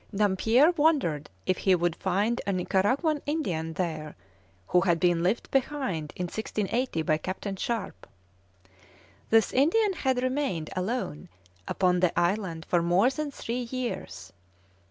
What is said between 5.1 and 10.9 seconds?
left behind in 1680 by Captain Sharp. "This Indian had remained